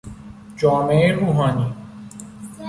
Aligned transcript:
جامهی 0.57 1.11
روحانی 1.11 1.73